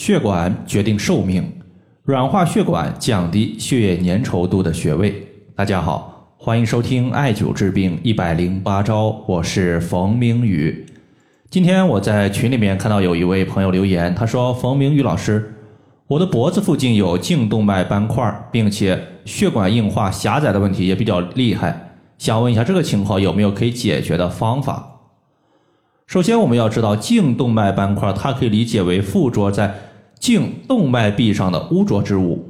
[0.00, 1.52] 血管决定寿命，
[2.04, 5.28] 软化血管降低血液粘稠度的穴位。
[5.54, 10.86] 大家好，欢迎收听艾灸治病一百零八招，我是冯明宇。
[11.50, 15.54] 今天我在群里面看到有一位朋友留言，他说：“冯明宇老师，
[16.06, 24.86] 我的脖子附近有颈动脉斑块，并且血管硬化狭窄的问题也比较厉害，想问一下这个情况有没有可以解决的方法？”
[26.08, 29.74] 首先，我们要知道颈动脉斑块，它可以理解为附着在
[30.20, 32.46] 颈动脉壁上的污浊之物。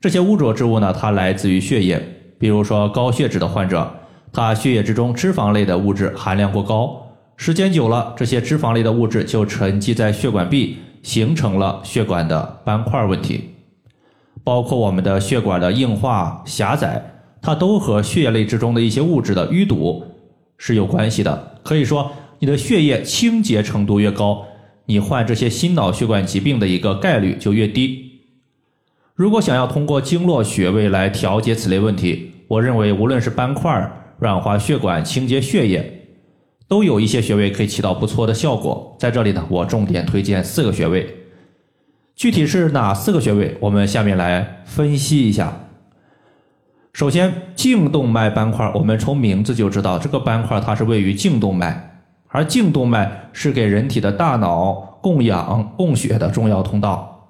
[0.00, 2.02] 这些污浊之物呢，它来自于血液。
[2.38, 3.90] 比如说高血脂的患者，
[4.32, 7.00] 他血液之中脂肪类的物质含量过高，
[7.36, 13.50] 时间久了，这些脂肪类的物质就沉积在血管壁，形成了血管的斑块问题。
[14.42, 17.02] 包括我们的血管的硬化狭窄，
[17.40, 20.04] 它都和血液类之中的一些物质的淤堵
[20.56, 21.60] 是有关系的。
[21.62, 22.10] 可以说。
[22.40, 24.46] 你的血液清洁程度越高，
[24.88, 28.22] 你患这些心脑血管疾病的一个概率就越低。
[29.14, 36.06] 如果想要通过经络穴位来调节此类问题，我认为无论是斑块、软化血管、清洁血液，
[36.66, 38.96] 都有一些穴位可以起到不错的效果。
[38.98, 41.06] 在这里呢，我重点推荐四个穴位。
[42.16, 43.58] 具体是哪四个穴位？
[43.60, 45.68] 我们下面来分析一下。
[46.94, 51.87] 首先，颈动脉斑块，我们从名字就知道，这个斑块它是位于颈动脉。
[52.28, 57.28] 而颈动脉是给人体的大脑供氧供血的重要通道，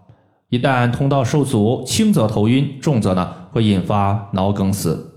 [0.48, 5.14] 一旦通道受阻，轻则头晕，重则呢会引发脑梗死。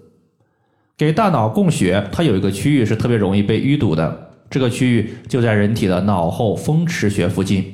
[0.97, 7.73] 给大脑供血，它有一个区域是特别容易被淤堵的，这个区域就在人体的脑后风池穴附近，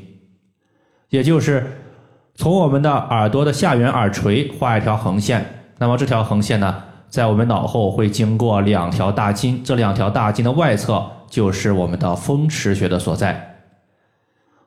[1.10, 1.82] 也就是
[2.36, 5.46] 从我们的耳朵的下缘耳垂画一条横线，
[5.80, 11.12] 那么这条横线呢，在我们脑后会经过两条大筋，这两条大筋的外侧。
[11.30, 13.58] 就是我们的风池穴的所在，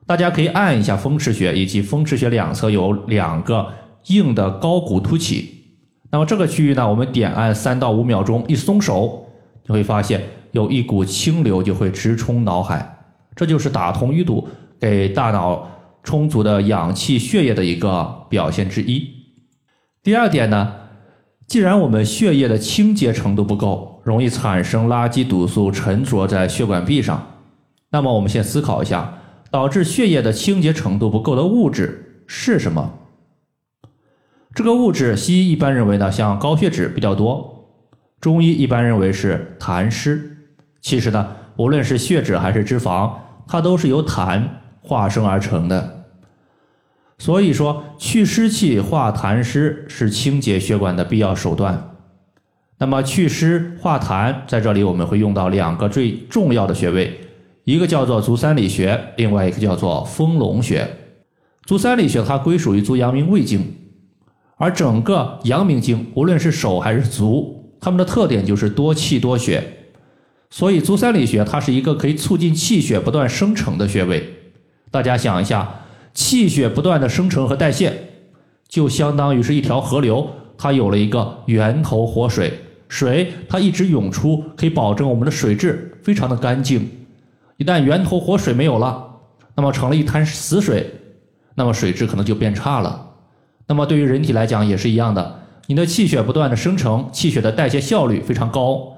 [0.05, 3.67] 大家可以按一下风池穴，以及风池穴两侧有两个
[4.09, 5.63] 硬的高骨突起。
[6.11, 9.25] 那么这个区域呢，我们点按三到五秒钟，一松手，
[9.65, 10.21] 你会发现
[10.51, 12.95] 有一股清流就会直冲脑海，
[13.35, 14.47] 这就是打通淤堵，
[14.79, 15.67] 给大脑
[16.03, 19.09] 充足的氧气血液的一个表现之一。
[20.03, 20.75] 第二点呢？
[21.51, 27.21] 既然我们血液的清洁程度不够，容易产生垃圾毒素沉着在血管壁上，
[27.89, 29.15] 那么我们先思考一下，
[29.49, 32.93] 导致血液的清洁程度不够的物质是什么？
[34.55, 37.67] 这个物质，西医一般认为呢，像高血脂比较多，
[38.21, 40.37] 中医一般认为是痰湿。
[40.79, 43.11] 其实呢，无论是血脂还是脂肪，
[43.45, 44.41] 它都是由痰
[44.81, 46.00] 化生而成的。
[47.21, 51.95] 所以说，去湿气化痰湿是清洁血管的必要手段。
[52.79, 57.15] 那么，祛湿化痰，在这里我们会用到两个最重要的穴位，
[57.63, 60.87] 一个叫做足三里穴，另外一个叫做丰隆穴。
[61.67, 63.71] 足三里穴它归属于足阳明胃经，
[64.57, 69.63] 而整个阳明经，无论是手还是足，它们的特点就是多气多血。
[70.49, 74.27] 所以，足三里穴它是一个可以促进气血不断生成的穴位。
[74.89, 75.80] 大家想一下。
[76.13, 77.93] 气血不断的生成和代谢，
[78.67, 80.27] 就相当于是一条河流，
[80.57, 86.89] 它有了一个源头活水，水它一直涌出，可以保证我们的水质非常的干净。
[87.57, 89.19] 一旦源头活水没有了，
[89.55, 90.91] 那么成了一滩死水，
[91.55, 93.09] 那么水质可能就变差了。
[93.67, 98.97] 那么对于人体来讲也是一样的，你的气血不断的生成，气血的代谢效率非常高。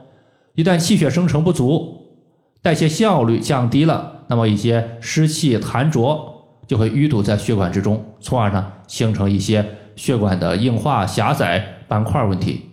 [0.56, 2.08] 一旦气血生成不足，
[2.62, 6.33] 代谢效率降低了，那么一些湿气痰浊。
[6.66, 9.66] 就会淤堵在血管之中，从而呢形成一些
[9.96, 12.70] 血管的硬化狭窄斑块问题。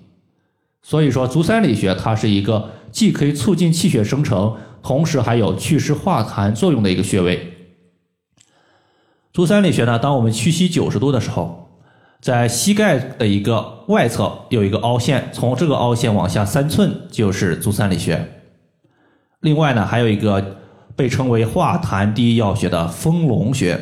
[0.82, 7.52] 所以说，足三里穴它是一个既可以促进气血生成，同时还有祛湿化痰作用的一个穴位。
[9.32, 11.68] 足三里穴呢，当我们屈膝九十度的时候，
[12.20, 18.42] 在膝盖的一个外侧有一个凹陷，从这个凹陷往下三寸就是足三里穴。
[19.40, 20.56] 另外呢，还有一个。
[21.00, 23.80] 被称为化痰第一要穴的丰隆穴，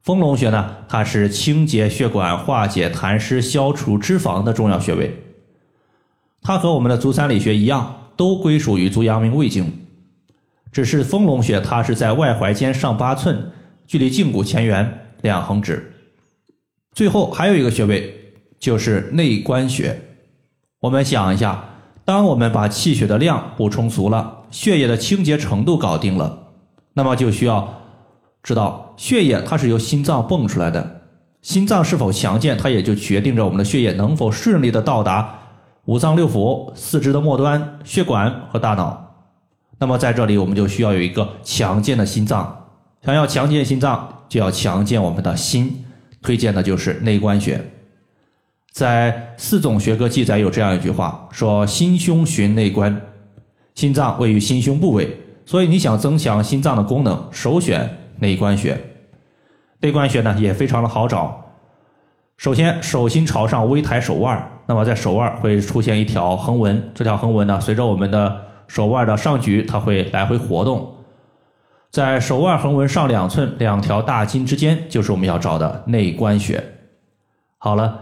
[0.00, 5.22] 丰隆穴呢，它是清洁血管、化解痰湿、消除脂肪的重要穴位。
[6.40, 9.72] 它和我们的足三里穴一样，都归属于足阳明胃经。
[10.72, 13.52] 只是丰隆穴它是在外踝尖上八寸，
[13.86, 15.94] 距离胫骨前缘两横指。
[16.92, 18.12] 最后还有一个穴位
[18.58, 20.02] 就是内关穴。
[20.80, 21.68] 我们想一下。
[22.04, 26.38] 当我们把气血的量补充足了，血液的清洁程度搞定了，
[26.94, 27.82] 那么就需要
[28.42, 31.02] 知道血液它是由心脏泵出来的，
[31.42, 35.38] 心脏是否强健，它也就决定着我们的血液能否顺利的到达
[35.84, 39.14] 五脏六腑、四肢的末端、血管和大脑。
[39.78, 42.66] 那么在这里，我们就需要有一个强健的心脏。
[43.04, 45.84] 想要强健心脏，就要强健我们的心，
[46.20, 47.60] 推荐的就是内关穴。
[48.72, 52.98] 在四种学科记载有这样一句话，说心胸循内关，
[53.74, 55.14] 心脏位于心胸部位，
[55.44, 58.80] 所以你想增强心脏的功能，首选内关穴。
[59.80, 61.38] 内关穴呢也非常的好找。
[62.38, 70.94] 首先，手心朝上，微抬手腕，那么在手腕会出现一条横纹，这条横纹呢，随着我们的手腕的上举，它会来回活动。
[71.90, 76.64] 在手腕横纹上两寸，两条大筋之间，就是我们要找的内关穴。
[77.58, 78.01] 好了，